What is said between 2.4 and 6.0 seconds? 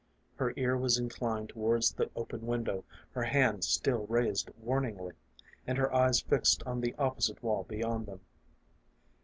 window, her hand still raised warningly, and her